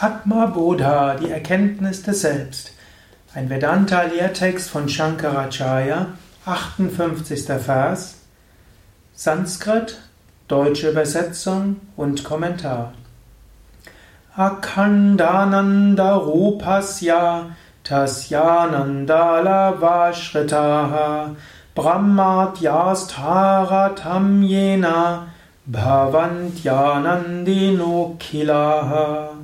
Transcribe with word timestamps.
Atma 0.00 0.46
Bodha, 0.46 1.16
die 1.16 1.28
Erkenntnis 1.28 2.04
des 2.04 2.20
Selbst. 2.20 2.70
Ein 3.34 3.50
Vedanta-Lehrtext 3.50 4.70
von 4.70 4.88
Shankaracharya, 4.88 6.06
58. 6.46 7.46
Vers, 7.60 8.18
Sanskrit, 9.12 9.98
deutsche 10.46 10.90
Übersetzung 10.90 11.80
und 11.96 12.22
Kommentar. 12.22 12.92
Akhandananda 14.36 16.14
Rupasya 16.14 17.46
Tasyanandala 17.82 19.80
Vashritaha 19.80 21.34
Brahmatyastharatam 21.74 24.44
Yena 24.44 25.26
Bhavantyanandino 25.66 28.16
Kilaha 28.20 29.37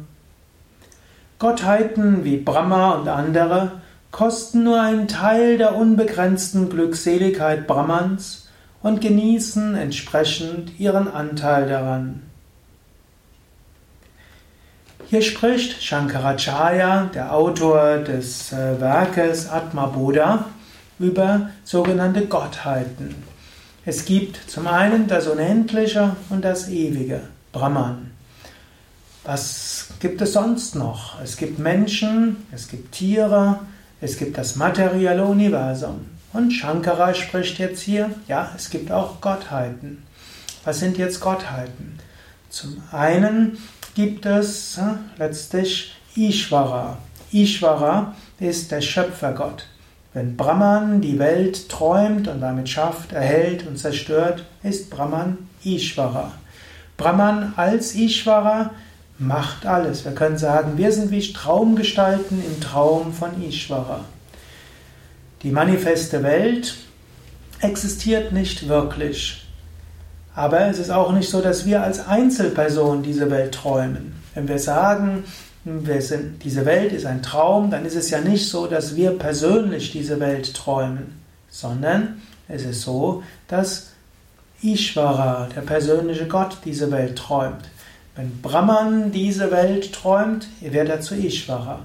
Gottheiten 1.45 2.25
wie 2.25 2.39
Brahma 2.39 2.93
und 2.93 3.07
andere 3.07 3.73
kosten 4.11 4.65
nur 4.65 4.81
einen 4.81 5.09
Teil 5.09 5.59
der 5.59 5.77
unbegrenzten 5.77 6.71
Glückseligkeit 6.71 7.67
Brahmans 7.67 8.49
und 8.83 9.03
genießen 9.03 9.75
entsprechend 9.75 10.81
ihren 10.81 11.07
Anteil 11.07 11.69
daran. 11.69 12.23
Hier 15.05 15.21
spricht 15.21 15.83
Shankaracharya, 15.83 17.11
der 17.15 17.35
Autor 17.35 17.99
des 17.99 18.51
äh, 18.55 18.81
Werkes 18.81 19.51
Atma 19.51 19.85
Bodha, 19.85 20.47
über 20.99 21.51
sogenannte 21.63 22.25
Gottheiten. 22.25 23.17
Es 23.85 24.07
gibt 24.07 24.39
zum 24.51 24.67
einen 24.67 25.09
das 25.09 25.27
Unendliche 25.27 26.17
und 26.31 26.43
das 26.43 26.71
Ewige, 26.71 27.21
Brahman. 27.53 28.15
Was 29.25 29.89
gibt 30.01 30.21
es 30.21 30.35
sonst 30.35 30.75
noch? 30.75 31.19
Es 31.23 31.39
gibt 31.39 31.59
Menschen, 31.59 32.47
es 32.53 32.69
gibt 32.69 32.93
Tiere, 32.93 33.61
es 34.03 34.19
gibt 34.19 34.37
das 34.37 34.57
materielle 34.57 35.25
Universum. 35.25 36.07
Und 36.35 36.51
Shankara 36.51 37.15
spricht 37.15 37.59
jetzt 37.59 37.81
hier, 37.81 38.11
ja, 38.29 38.51
es 38.55 38.69
gibt 38.69 38.93
auch 38.93 39.23
Gottheiten. 39.23 40.03
Was 40.65 40.81
sind 40.81 40.99
jetzt 40.99 41.21
Gottheiten? 41.21 41.99
Zum 42.51 42.83
einen 42.93 43.57
gibt 43.95 44.27
es 44.27 44.77
äh, 44.77 44.83
letztlich 45.19 45.95
Ishvara. 46.17 46.99
Ishvara 47.33 48.15
ist 48.41 48.73
der 48.73 48.83
Schöpfergott. 48.83 49.67
Wenn 50.13 50.37
Brahman 50.37 51.01
die 51.01 51.19
Welt 51.19 51.69
träumt 51.71 52.29
und 52.29 52.41
damit 52.41 52.69
schafft, 52.69 53.13
erhält 53.13 53.67
und 53.67 53.79
zerstört, 53.79 54.45
ist 54.63 54.91
Brahman 54.91 55.49
Ishvara. 55.65 56.33
Brahman 56.97 57.55
als 57.57 57.95
Ishvara 57.95 58.71
macht 59.19 59.67
alles. 59.67 60.05
Wir 60.05 60.13
können 60.13 60.39
sagen, 60.39 60.77
wir 60.77 60.93
sind 60.93 61.11
wie 61.11 61.33
Traumgestalten 61.33 62.43
im 62.45 62.61
Traum 62.61 63.13
von 63.13 63.43
Ishvara. 63.43 64.05
Die 65.43 65.51
manifeste 65.51 66.23
Welt 66.23 66.75
existiert 67.61 68.33
nicht 68.33 68.69
wirklich. 68.69 69.47
Aber 70.35 70.63
es 70.63 70.79
ist 70.79 70.91
auch 70.91 71.13
nicht 71.13 71.29
so, 71.29 71.41
dass 71.41 71.65
wir 71.65 71.83
als 71.83 72.07
Einzelperson 72.07 73.03
diese 73.03 73.31
Welt 73.31 73.55
träumen. 73.55 74.15
Wenn 74.35 74.49
wir 74.49 74.59
sagen, 74.59 75.25
wir 75.65 76.03
sind, 76.03 76.43
diese 76.43 76.67
Welt 76.67 76.93
ist 76.93 77.07
ein 77.07 77.23
Traum, 77.23 77.71
dann 77.71 77.87
ist 77.87 77.95
es 77.95 78.11
ja 78.11 78.21
nicht 78.21 78.49
so, 78.49 78.67
dass 78.67 78.97
wir 78.97 79.13
persönlich 79.13 79.93
diese 79.93 80.19
Welt 80.19 80.55
träumen, 80.55 81.21
sondern 81.49 82.21
es 82.49 82.65
ist 82.65 82.83
so, 82.83 83.23
dass 83.49 83.91
Ishvara, 84.61 85.49
der 85.55 85.61
persönliche 85.61 86.27
Gott, 86.27 86.59
diese 86.65 86.91
Welt 86.91 87.17
träumt. 87.17 87.65
Wenn 88.17 88.41
Brahman 88.43 89.11
diese 89.11 89.51
Welt 89.51 89.93
träumt, 89.93 90.47
wird 90.61 90.89
er 90.89 91.01
zu 91.01 91.17
Ishvara. 91.17 91.81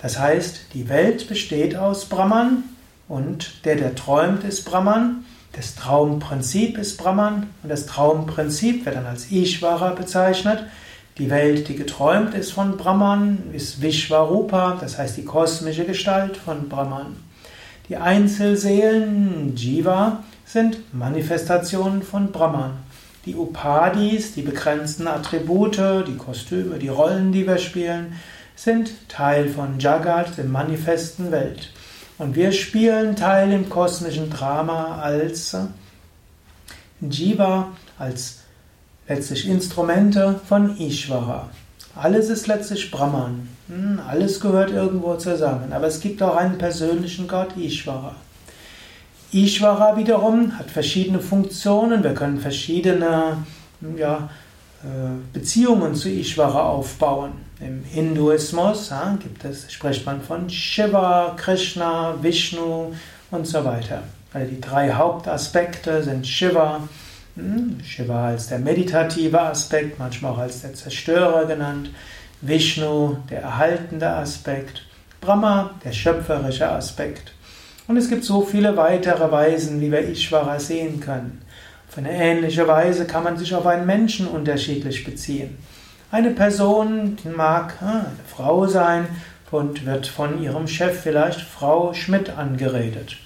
Das 0.00 0.18
heißt, 0.18 0.66
die 0.74 0.88
Welt 0.88 1.28
besteht 1.28 1.74
aus 1.74 2.04
Brahman 2.04 2.62
und 3.08 3.64
der, 3.64 3.76
der 3.76 3.94
träumt, 3.94 4.44
ist 4.44 4.64
Brahman. 4.64 5.24
Das 5.52 5.74
Traumprinzip 5.74 6.78
ist 6.78 6.96
Brahman 6.98 7.48
und 7.62 7.68
das 7.68 7.86
Traumprinzip 7.86 8.86
wird 8.86 8.94
dann 8.94 9.06
als 9.06 9.32
Ishvara 9.32 9.90
bezeichnet. 9.90 10.64
Die 11.18 11.28
Welt, 11.28 11.68
die 11.68 11.74
geträumt 11.74 12.34
ist 12.34 12.52
von 12.52 12.76
Brahman, 12.76 13.50
ist 13.52 13.82
Vishvarupa, 13.82 14.78
das 14.80 14.96
heißt 14.96 15.16
die 15.16 15.24
kosmische 15.24 15.84
Gestalt 15.84 16.36
von 16.36 16.68
Brahman. 16.68 17.16
Die 17.88 17.96
Einzelseelen, 17.96 19.54
Jiva, 19.56 20.22
sind 20.46 20.94
Manifestationen 20.94 22.02
von 22.02 22.30
Brahman. 22.30 22.70
Die 23.26 23.36
Upadis, 23.36 24.34
die 24.34 24.42
begrenzten 24.42 25.06
Attribute, 25.06 26.06
die 26.08 26.16
Kostüme, 26.16 26.78
die 26.78 26.88
Rollen, 26.88 27.32
die 27.32 27.46
wir 27.46 27.58
spielen, 27.58 28.14
sind 28.56 28.90
Teil 29.08 29.48
von 29.48 29.78
Jagat, 29.78 30.38
der 30.38 30.44
manifesten 30.44 31.30
Welt. 31.30 31.70
Und 32.18 32.34
wir 32.34 32.52
spielen 32.52 33.16
Teil 33.16 33.52
im 33.52 33.68
kosmischen 33.68 34.30
Drama 34.30 35.00
als 35.00 35.56
Jiva, 37.00 37.68
als 37.98 38.40
letztlich 39.08 39.48
Instrumente 39.48 40.40
von 40.46 40.78
Ishvara. 40.78 41.48
Alles 41.94 42.28
ist 42.28 42.46
letztlich 42.46 42.90
Brahman. 42.90 43.48
Hm, 43.68 44.00
alles 44.06 44.40
gehört 44.40 44.70
irgendwo 44.70 45.14
zusammen. 45.16 45.72
Aber 45.72 45.86
es 45.86 46.00
gibt 46.00 46.22
auch 46.22 46.36
einen 46.36 46.58
persönlichen 46.58 47.26
Gott, 47.26 47.56
Ishvara. 47.56 48.14
Ishvara 49.32 49.96
wiederum 49.96 50.58
hat 50.58 50.70
verschiedene 50.70 51.20
Funktionen. 51.20 52.02
Wir 52.02 52.14
können 52.14 52.40
verschiedene 52.40 53.38
ja, 53.96 54.28
äh, 54.82 54.86
Beziehungen 55.32 55.94
zu 55.94 56.08
Ishvara 56.08 56.68
aufbauen. 56.68 57.32
Im 57.60 57.84
Hinduismus 57.84 58.90
ja, 58.90 59.16
gibt 59.20 59.44
es, 59.44 59.70
spricht 59.70 60.04
man 60.06 60.20
von 60.20 60.48
Shiva, 60.50 61.34
Krishna, 61.36 62.14
Vishnu 62.20 62.92
und 63.30 63.46
so 63.46 63.64
weiter. 63.64 64.02
Also 64.32 64.50
die 64.50 64.60
drei 64.60 64.92
Hauptaspekte 64.92 66.02
sind 66.02 66.26
Shiva, 66.26 66.80
hm, 67.36 67.78
Shiva 67.84 68.28
als 68.28 68.48
der 68.48 68.58
meditative 68.58 69.40
Aspekt, 69.40 69.98
manchmal 69.98 70.32
auch 70.32 70.38
als 70.38 70.62
der 70.62 70.74
Zerstörer 70.74 71.44
genannt, 71.44 71.90
Vishnu 72.40 73.16
der 73.28 73.42
erhaltende 73.42 74.08
Aspekt, 74.08 74.86
Brahma 75.20 75.70
der 75.84 75.92
schöpferische 75.92 76.68
Aspekt. 76.68 77.32
Und 77.90 77.96
es 77.96 78.08
gibt 78.08 78.22
so 78.22 78.42
viele 78.42 78.76
weitere 78.76 79.32
Weisen, 79.32 79.80
wie 79.80 79.90
wir 79.90 80.08
Ishvara 80.08 80.60
sehen 80.60 81.00
können. 81.00 81.42
Auf 81.88 81.98
eine 81.98 82.12
ähnliche 82.12 82.68
Weise 82.68 83.04
kann 83.04 83.24
man 83.24 83.36
sich 83.36 83.52
auf 83.52 83.66
einen 83.66 83.84
Menschen 83.84 84.28
unterschiedlich 84.28 85.04
beziehen. 85.04 85.58
Eine 86.12 86.30
Person 86.30 87.18
mag 87.36 87.74
ah, 87.80 88.04
eine 88.06 88.06
Frau 88.28 88.68
sein 88.68 89.08
und 89.50 89.86
wird 89.86 90.06
von 90.06 90.40
ihrem 90.40 90.68
Chef 90.68 91.00
vielleicht 91.00 91.40
Frau 91.40 91.92
Schmidt 91.92 92.30
angeredet. 92.30 93.16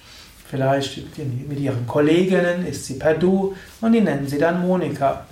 Vielleicht 0.49 1.19
mit 1.47 1.59
ihren 1.59 1.85
Kolleginnen 1.85 2.65
ist 2.65 2.85
sie 2.85 2.95
per 2.95 3.13
Du 3.13 3.55
und 3.81 3.91
die 3.91 4.01
nennen 4.01 4.27
sie 4.27 4.39
dann 4.39 4.65
Monika. 4.65 5.27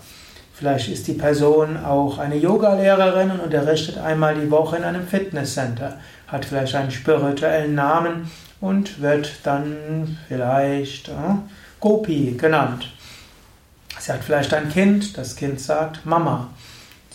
Vielleicht 0.54 0.90
ist 0.90 1.08
die 1.08 1.14
Person 1.14 1.84
auch 1.84 2.20
eine 2.20 2.36
Yogalehrerin 2.36 3.32
und 3.32 3.40
unterrichtet 3.40 3.98
einmal 3.98 4.36
die 4.36 4.52
Woche 4.52 4.78
in 4.78 4.84
einem 4.84 5.08
Fitnesscenter, 5.08 5.98
hat 6.28 6.46
vielleicht 6.46 6.76
einen 6.76 6.92
spirituellen 6.92 7.74
Namen 7.74 8.30
und 8.64 9.02
wird 9.02 9.30
dann 9.44 10.18
vielleicht 10.30 11.10
äh, 11.10 11.36
Gopi 11.82 12.38
genannt. 12.38 12.90
Sie 14.00 14.10
hat 14.10 14.24
vielleicht 14.24 14.54
ein 14.54 14.70
Kind, 14.70 15.18
das 15.18 15.36
Kind 15.36 15.60
sagt 15.60 16.06
Mama. 16.06 16.48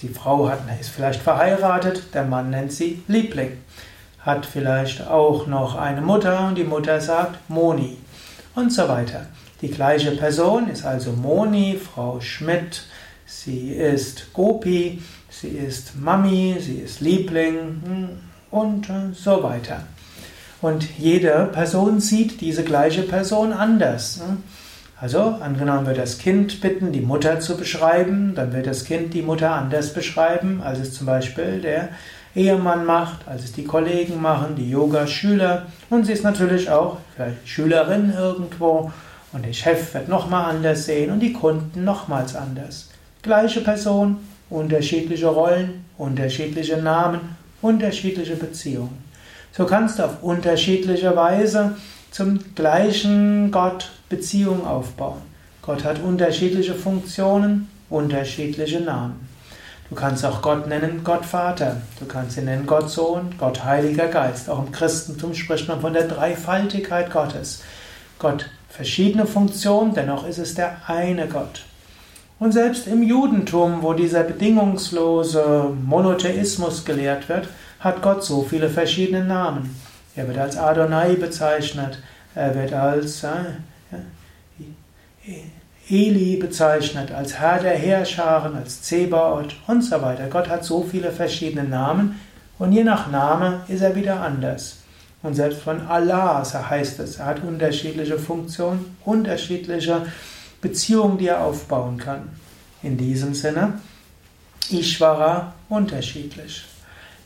Die 0.02 0.10
Frau 0.10 0.46
hat, 0.50 0.60
ist 0.78 0.90
vielleicht 0.90 1.22
verheiratet, 1.22 2.12
der 2.12 2.24
Mann 2.24 2.50
nennt 2.50 2.70
sie 2.70 3.02
Liebling. 3.08 3.56
Hat 4.20 4.44
vielleicht 4.44 5.06
auch 5.08 5.46
noch 5.46 5.74
eine 5.74 6.02
Mutter 6.02 6.48
und 6.48 6.56
die 6.58 6.64
Mutter 6.64 7.00
sagt 7.00 7.38
Moni 7.48 7.96
und 8.54 8.70
so 8.70 8.86
weiter. 8.86 9.24
Die 9.62 9.70
gleiche 9.70 10.10
Person 10.10 10.68
ist 10.68 10.84
also 10.84 11.12
Moni, 11.12 11.80
Frau 11.82 12.20
Schmidt, 12.20 12.82
sie 13.24 13.72
ist 13.72 14.34
Gopi, 14.34 15.02
sie 15.30 15.48
ist 15.48 15.96
Mami, 15.96 16.58
sie 16.60 16.80
ist 16.80 17.00
Liebling 17.00 17.80
hm, 17.82 18.08
und 18.50 18.90
äh, 18.90 19.14
so 19.14 19.42
weiter. 19.42 19.82
Und 20.60 20.98
jede 20.98 21.48
Person 21.52 22.00
sieht 22.00 22.40
diese 22.40 22.64
gleiche 22.64 23.02
Person 23.02 23.52
anders. 23.52 24.20
Also, 25.00 25.36
angenommen 25.40 25.86
wir 25.86 25.94
das 25.94 26.18
Kind 26.18 26.60
bitten, 26.60 26.90
die 26.90 27.00
Mutter 27.00 27.38
zu 27.38 27.56
beschreiben, 27.56 28.34
dann 28.34 28.52
wird 28.52 28.66
das 28.66 28.84
Kind 28.84 29.14
die 29.14 29.22
Mutter 29.22 29.52
anders 29.52 29.94
beschreiben, 29.94 30.60
als 30.60 30.80
es 30.80 30.94
zum 30.94 31.06
Beispiel 31.06 31.60
der 31.60 31.90
Ehemann 32.34 32.84
macht, 32.84 33.26
als 33.26 33.44
es 33.44 33.52
die 33.52 33.64
Kollegen 33.64 34.20
machen, 34.20 34.56
die 34.56 34.70
Yoga-Schüler 34.70 35.66
und 35.90 36.04
sie 36.04 36.12
ist 36.12 36.24
natürlich 36.24 36.70
auch 36.70 36.98
vielleicht 37.14 37.48
Schülerin 37.48 38.12
irgendwo 38.16 38.92
und 39.32 39.44
der 39.44 39.52
Chef 39.52 39.94
wird 39.94 40.08
nochmal 40.08 40.50
anders 40.50 40.86
sehen 40.86 41.10
und 41.10 41.20
die 41.20 41.32
Kunden 41.32 41.84
nochmals 41.84 42.36
anders. 42.36 42.90
Gleiche 43.22 43.60
Person, 43.60 44.18
unterschiedliche 44.50 45.26
Rollen, 45.26 45.84
unterschiedliche 45.96 46.76
Namen, 46.76 47.36
unterschiedliche 47.60 48.36
Beziehungen. 48.36 49.07
So 49.52 49.64
kannst 49.64 49.98
du 49.98 50.04
auf 50.04 50.22
unterschiedliche 50.22 51.14
Weise 51.16 51.76
zum 52.10 52.38
gleichen 52.54 53.50
Gott 53.50 53.90
Beziehungen 54.08 54.64
aufbauen. 54.64 55.22
Gott 55.62 55.84
hat 55.84 56.02
unterschiedliche 56.02 56.74
Funktionen, 56.74 57.68
unterschiedliche 57.90 58.80
Namen. 58.80 59.28
Du 59.90 59.94
kannst 59.94 60.24
auch 60.24 60.42
Gott 60.42 60.66
nennen 60.66 61.02
Gott 61.02 61.24
Vater. 61.24 61.80
Du 61.98 62.06
kannst 62.06 62.36
ihn 62.36 62.44
nennen 62.44 62.66
Gott 62.66 62.90
Sohn, 62.90 63.34
Gott 63.38 63.64
Heiliger 63.64 64.08
Geist. 64.08 64.50
Auch 64.50 64.58
im 64.58 64.70
Christentum 64.70 65.34
spricht 65.34 65.66
man 65.66 65.80
von 65.80 65.94
der 65.94 66.06
Dreifaltigkeit 66.06 67.10
Gottes. 67.10 67.62
Gott 68.18 68.50
verschiedene 68.68 69.26
Funktionen, 69.26 69.94
dennoch 69.94 70.26
ist 70.26 70.38
es 70.38 70.54
der 70.54 70.76
eine 70.86 71.26
Gott. 71.26 71.64
Und 72.38 72.52
selbst 72.52 72.86
im 72.86 73.02
Judentum, 73.02 73.82
wo 73.82 73.94
dieser 73.94 74.22
bedingungslose 74.22 75.72
Monotheismus 75.84 76.84
gelehrt 76.84 77.28
wird, 77.28 77.48
hat 77.80 78.02
Gott 78.02 78.24
so 78.24 78.42
viele 78.42 78.68
verschiedene 78.68 79.24
Namen. 79.24 79.74
Er 80.16 80.26
wird 80.26 80.38
als 80.38 80.56
Adonai 80.56 81.14
bezeichnet, 81.14 82.02
er 82.34 82.54
wird 82.54 82.72
als 82.72 83.22
äh, 83.22 83.44
Eli 85.88 86.36
bezeichnet, 86.36 87.12
als 87.12 87.38
Herr 87.38 87.60
der 87.60 87.76
Heerscharen, 87.76 88.56
als 88.56 88.82
Zebaoth 88.82 89.56
und 89.66 89.82
so 89.82 90.02
weiter. 90.02 90.26
Gott 90.28 90.48
hat 90.48 90.64
so 90.64 90.82
viele 90.82 91.12
verschiedene 91.12 91.64
Namen 91.64 92.20
und 92.58 92.72
je 92.72 92.84
nach 92.84 93.10
Name 93.10 93.60
ist 93.68 93.82
er 93.82 93.94
wieder 93.94 94.20
anders. 94.20 94.78
Und 95.22 95.34
selbst 95.34 95.60
von 95.60 95.80
Allah 95.88 96.44
heißt 96.44 97.00
es, 97.00 97.16
er 97.16 97.26
hat 97.26 97.42
unterschiedliche 97.42 98.18
Funktionen, 98.18 98.96
unterschiedliche 99.04 100.06
Beziehungen, 100.60 101.18
die 101.18 101.28
er 101.28 101.42
aufbauen 101.42 101.96
kann. 101.96 102.28
In 102.82 102.96
diesem 102.96 103.34
Sinne, 103.34 103.80
Ishvara 104.70 105.54
unterschiedlich. 105.68 106.64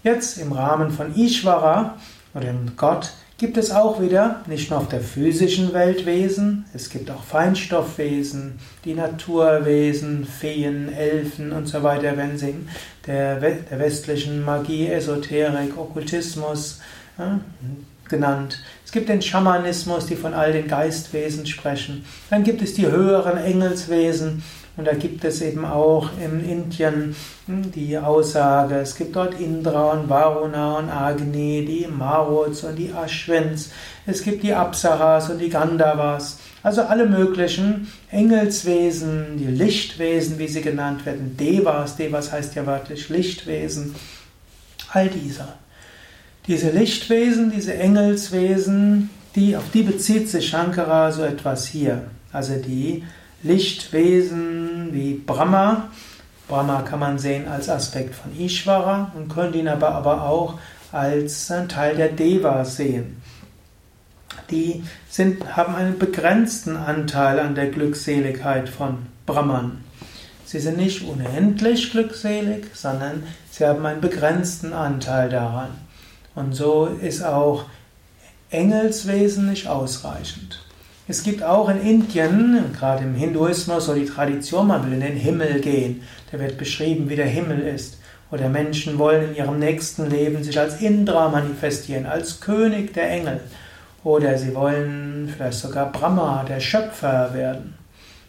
Jetzt 0.04 0.38
im 0.38 0.50
Rahmen 0.50 0.90
von 0.90 1.14
Ishvara 1.16 1.96
oder 2.34 2.50
in 2.50 2.72
Gott 2.76 3.12
gibt 3.38 3.56
es 3.56 3.70
auch 3.70 4.00
wieder 4.00 4.42
nicht 4.46 4.70
nur 4.70 4.80
auf 4.80 4.88
der 4.88 5.00
physischen 5.00 5.72
Welt 5.72 6.06
Wesen, 6.06 6.64
es 6.74 6.90
gibt 6.90 7.08
auch 7.10 7.22
Feinstoffwesen, 7.22 8.58
die 8.84 8.94
Naturwesen, 8.94 10.24
Feen, 10.24 10.92
Elfen 10.92 11.52
und 11.52 11.66
so 11.66 11.84
weiter, 11.84 12.16
wenn 12.16 12.36
sie 12.36 12.54
der, 13.06 13.36
der 13.36 13.78
westlichen 13.78 14.44
Magie, 14.44 14.88
Esoterik, 14.88 15.78
Okkultismus 15.78 16.80
genannt. 18.12 18.60
Es 18.84 18.92
gibt 18.92 19.08
den 19.08 19.22
Schamanismus, 19.22 20.06
die 20.06 20.16
von 20.16 20.34
all 20.34 20.52
den 20.52 20.68
Geistwesen 20.68 21.46
sprechen. 21.46 22.04
Dann 22.30 22.44
gibt 22.44 22.62
es 22.62 22.74
die 22.74 22.86
höheren 22.86 23.38
Engelswesen. 23.38 24.44
Und 24.76 24.86
da 24.86 24.94
gibt 24.94 25.22
es 25.24 25.42
eben 25.42 25.66
auch 25.66 26.08
in 26.18 26.48
Indien 26.48 27.14
hm, 27.46 27.72
die 27.72 27.98
Aussage, 27.98 28.76
es 28.76 28.96
gibt 28.96 29.16
dort 29.16 29.38
Indra 29.38 29.90
und 29.92 30.08
Varuna 30.08 30.78
und 30.78 30.88
Agni, 30.88 31.64
die 31.66 31.86
Maruts 31.86 32.64
und 32.64 32.76
die 32.76 32.90
Ashwins, 32.90 33.70
es 34.06 34.22
gibt 34.22 34.42
die 34.42 34.54
Apsaras 34.54 35.28
und 35.28 35.40
die 35.40 35.50
Gandhavas, 35.50 36.38
also 36.62 36.82
alle 36.82 37.06
möglichen 37.06 37.92
Engelswesen, 38.10 39.36
die 39.36 39.48
Lichtwesen, 39.48 40.38
wie 40.38 40.48
sie 40.48 40.62
genannt 40.62 41.04
werden, 41.04 41.36
Devas, 41.36 41.96
Devas 41.96 42.32
heißt 42.32 42.54
ja 42.54 42.64
wörtlich 42.64 43.10
Lichtwesen, 43.10 43.94
all 44.90 45.08
dieser. 45.08 45.61
Diese 46.48 46.70
Lichtwesen, 46.70 47.52
diese 47.52 47.74
Engelswesen, 47.74 49.10
die, 49.36 49.56
auf 49.56 49.70
die 49.72 49.82
bezieht 49.82 50.28
sich 50.28 50.48
Shankara 50.48 51.12
so 51.12 51.22
etwas 51.22 51.66
hier. 51.66 52.02
Also 52.32 52.56
die 52.56 53.04
Lichtwesen 53.44 54.88
wie 54.92 55.14
Brahma. 55.14 55.88
Brahma 56.48 56.82
kann 56.82 56.98
man 56.98 57.18
sehen 57.18 57.46
als 57.46 57.68
Aspekt 57.68 58.14
von 58.14 58.36
Ishvara 58.36 59.12
und 59.14 59.28
könnte 59.28 59.58
ihn 59.58 59.68
aber, 59.68 59.90
aber 59.90 60.22
auch 60.24 60.58
als 60.90 61.50
ein 61.50 61.68
Teil 61.68 61.96
der 61.96 62.08
Deva 62.08 62.64
sehen. 62.64 63.22
Die 64.50 64.82
sind, 65.08 65.56
haben 65.56 65.76
einen 65.76 65.98
begrenzten 65.98 66.76
Anteil 66.76 67.38
an 67.38 67.54
der 67.54 67.68
Glückseligkeit 67.68 68.68
von 68.68 69.06
Brahman. 69.26 69.84
Sie 70.44 70.58
sind 70.58 70.76
nicht 70.76 71.02
unendlich 71.02 71.92
glückselig, 71.92 72.66
sondern 72.74 73.22
sie 73.50 73.64
haben 73.64 73.86
einen 73.86 74.00
begrenzten 74.00 74.72
Anteil 74.72 75.30
daran. 75.30 75.70
Und 76.34 76.54
so 76.54 76.86
ist 77.00 77.22
auch 77.22 77.64
Engelswesen 78.50 79.48
nicht 79.50 79.66
ausreichend. 79.68 80.62
Es 81.08 81.22
gibt 81.22 81.42
auch 81.42 81.68
in 81.68 81.80
Indien, 81.80 82.72
gerade 82.78 83.02
im 83.04 83.14
Hinduismus, 83.14 83.86
so 83.86 83.94
die 83.94 84.06
Tradition, 84.06 84.68
man 84.68 84.86
will 84.86 84.94
in 84.94 85.00
den 85.00 85.16
Himmel 85.16 85.60
gehen. 85.60 86.02
Da 86.30 86.38
wird 86.38 86.58
beschrieben, 86.58 87.08
wie 87.08 87.16
der 87.16 87.26
Himmel 87.26 87.60
ist. 87.60 87.98
Oder 88.30 88.48
Menschen 88.48 88.98
wollen 88.98 89.30
in 89.30 89.36
ihrem 89.36 89.58
nächsten 89.58 90.08
Leben 90.08 90.42
sich 90.42 90.58
als 90.58 90.80
Indra 90.80 91.28
manifestieren, 91.28 92.06
als 92.06 92.40
König 92.40 92.94
der 92.94 93.10
Engel. 93.10 93.40
Oder 94.04 94.38
sie 94.38 94.54
wollen 94.54 95.30
vielleicht 95.34 95.58
sogar 95.58 95.92
Brahma, 95.92 96.44
der 96.48 96.60
Schöpfer 96.60 97.34
werden. 97.34 97.74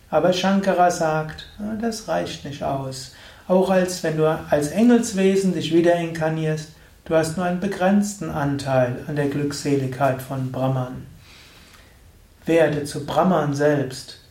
Aber 0.10 0.34
Shankara 0.34 0.92
sagt, 0.92 1.48
das 1.82 2.08
reicht 2.08 2.44
nicht 2.44 2.64
aus. 2.64 3.14
Auch 3.48 3.70
als 3.70 4.04
wenn 4.04 4.18
du 4.18 4.28
als 4.50 4.70
Engelswesen 4.70 5.54
dich 5.54 5.74
wieder 5.74 5.96
inkarnierst, 5.96 6.70
Du 7.06 7.16
hast 7.16 7.36
nur 7.36 7.46
einen 7.46 7.60
begrenzten 7.60 8.30
Anteil 8.30 9.04
an 9.08 9.18
der 9.18 9.28
Glückseligkeit 9.28 10.22
von 10.22 10.54
Brahman. 10.54 11.06
Werde 12.46 12.86
zu 12.86 13.06
Brahman 13.06 13.54
selbst. 13.54 14.22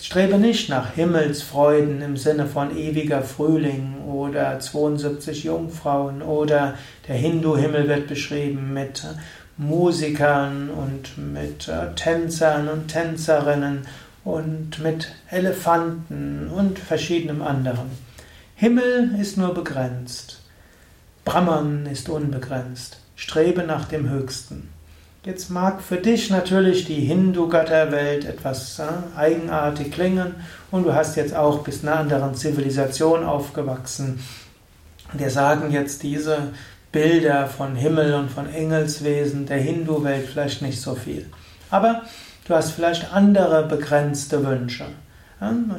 Strebe 0.00 0.36
nicht 0.38 0.68
nach 0.68 0.94
Himmelsfreuden 0.94 2.02
im 2.02 2.16
Sinne 2.16 2.46
von 2.46 2.76
ewiger 2.76 3.22
Frühling 3.22 4.02
oder 4.08 4.58
72 4.58 5.44
Jungfrauen 5.44 6.22
oder 6.22 6.74
der 7.06 7.14
Hindu-Himmel 7.14 7.86
wird 7.86 8.08
beschrieben 8.08 8.72
mit 8.72 9.06
Musikern 9.56 10.70
und 10.70 11.16
mit 11.16 11.68
äh, 11.68 11.94
Tänzern 11.94 12.68
und 12.68 12.88
Tänzerinnen 12.88 13.86
und 14.24 14.82
mit 14.82 15.12
Elefanten 15.30 16.48
und 16.48 16.78
verschiedenem 16.78 17.42
anderen. 17.42 17.90
Himmel 18.56 19.14
ist 19.20 19.36
nur 19.36 19.54
begrenzt. 19.54 20.39
Brahman 21.24 21.86
ist 21.86 22.08
unbegrenzt. 22.08 22.98
Strebe 23.14 23.62
nach 23.62 23.84
dem 23.84 24.08
Höchsten. 24.08 24.70
Jetzt 25.22 25.50
mag 25.50 25.82
für 25.82 25.98
dich 25.98 26.30
natürlich 26.30 26.86
die 26.86 27.00
Hindu-Götterwelt 27.00 28.24
etwas 28.24 28.78
äh, 28.78 28.84
eigenartig 29.14 29.92
klingen 29.92 30.36
und 30.70 30.84
du 30.84 30.94
hast 30.94 31.16
jetzt 31.16 31.36
auch 31.36 31.58
bis 31.58 31.82
einer 31.82 31.96
anderen 31.96 32.34
Zivilisation 32.34 33.24
aufgewachsen. 33.24 34.24
Wir 35.12 35.28
sagen 35.28 35.72
jetzt 35.72 36.02
diese 36.02 36.38
Bilder 36.90 37.46
von 37.46 37.76
Himmel 37.76 38.14
und 38.14 38.30
von 38.30 38.48
Engelswesen 38.48 39.44
der 39.44 39.58
Hindu-Welt 39.58 40.26
vielleicht 40.26 40.62
nicht 40.62 40.80
so 40.80 40.94
viel. 40.94 41.26
Aber 41.68 42.02
du 42.48 42.54
hast 42.54 42.70
vielleicht 42.70 43.12
andere 43.12 43.68
begrenzte 43.68 44.44
Wünsche. 44.46 44.86
Ja? 45.40 45.50
In 45.50 45.72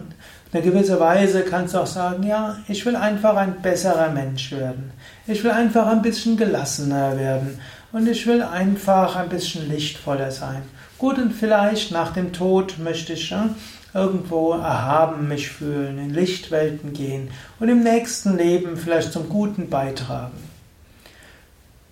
einer 0.53 0.63
gewissen 0.63 0.99
Weise 0.99 1.41
kannst 1.43 1.73
du 1.73 1.79
auch 1.79 1.87
sagen, 1.87 2.23
ja, 2.23 2.57
ich 2.67 2.85
will 2.85 2.95
einfach 2.95 3.35
ein 3.35 3.61
besserer 3.61 4.09
Mensch 4.09 4.51
werden. 4.51 4.91
Ich 5.27 5.43
will 5.43 5.51
einfach 5.51 5.87
ein 5.87 6.01
bisschen 6.01 6.35
gelassener 6.37 7.17
werden. 7.17 7.59
Und 7.91 8.07
ich 8.07 8.25
will 8.25 8.41
einfach 8.41 9.15
ein 9.15 9.29
bisschen 9.29 9.69
lichtvoller 9.69 10.31
sein. 10.31 10.61
Gut, 10.97 11.17
und 11.17 11.33
vielleicht 11.33 11.91
nach 11.91 12.13
dem 12.13 12.31
Tod 12.31 12.79
möchte 12.79 13.13
ich 13.13 13.29
ja, 13.29 13.49
irgendwo 13.93 14.51
erhaben 14.51 15.27
mich 15.27 15.49
fühlen, 15.49 15.97
in 15.97 16.13
Lichtwelten 16.13 16.93
gehen 16.93 17.29
und 17.59 17.69
im 17.69 17.83
nächsten 17.83 18.37
Leben 18.37 18.77
vielleicht 18.77 19.11
zum 19.11 19.27
Guten 19.27 19.69
beitragen. 19.69 20.37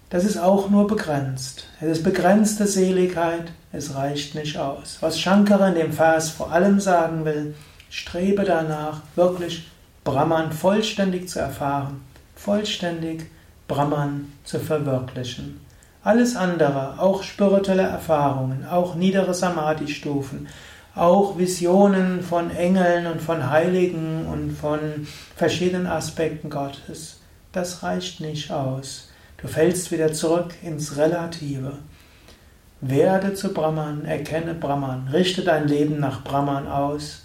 Das 0.09 0.25
ist 0.25 0.37
auch 0.37 0.69
nur 0.69 0.87
begrenzt. 0.87 1.67
Es 1.81 1.97
ist 1.97 2.03
begrenzte 2.03 2.65
Seligkeit, 2.65 3.51
es 3.71 3.95
reicht 3.95 4.33
nicht 4.33 4.57
aus. 4.57 4.97
Was 5.01 5.19
Shankara 5.19 5.69
in 5.69 5.75
dem 5.75 5.93
Vers 5.93 6.29
vor 6.29 6.51
allem 6.51 6.79
sagen 6.79 7.25
will, 7.25 7.53
Strebe 7.89 8.43
danach, 8.43 9.01
wirklich 9.15 9.67
Brahman 10.03 10.51
vollständig 10.51 11.27
zu 11.29 11.39
erfahren, 11.39 12.01
vollständig 12.35 13.25
Brahman 13.67 14.31
zu 14.43 14.59
verwirklichen. 14.59 15.59
Alles 16.03 16.35
andere, 16.35 16.99
auch 16.99 17.23
spirituelle 17.23 17.83
Erfahrungen, 17.83 18.65
auch 18.65 18.95
niedere 18.95 19.33
Samadhi-Stufen, 19.33 20.47
auch 20.95 21.37
Visionen 21.37 22.21
von 22.21 22.51
Engeln 22.51 23.07
und 23.07 23.21
von 23.21 23.49
Heiligen 23.49 24.25
und 24.25 24.51
von 24.51 25.07
verschiedenen 25.35 25.87
Aspekten 25.87 26.49
Gottes, 26.49 27.19
das 27.51 27.83
reicht 27.83 28.21
nicht 28.21 28.51
aus. 28.51 29.09
Du 29.41 29.47
fällst 29.47 29.91
wieder 29.91 30.13
zurück 30.13 30.53
ins 30.61 30.97
Relative. 30.97 31.73
Werde 32.81 33.33
zu 33.33 33.53
Brahman, 33.53 34.05
erkenne 34.05 34.53
Brahman, 34.53 35.09
richte 35.11 35.43
dein 35.43 35.67
Leben 35.67 35.99
nach 35.99 36.23
Brahman 36.23 36.67
aus, 36.67 37.23